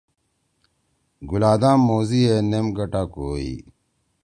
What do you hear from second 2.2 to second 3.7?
ئے نیم گٹا کوَئی